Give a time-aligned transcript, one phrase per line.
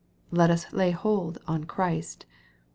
[0.31, 2.25] Let us lay hold on Christ.